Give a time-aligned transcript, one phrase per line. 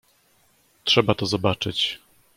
[0.83, 1.99] "Trzeba to zobaczyć."